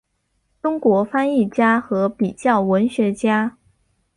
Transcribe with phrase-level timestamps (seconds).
[0.63, 3.55] 中国翻译家和比较文学家。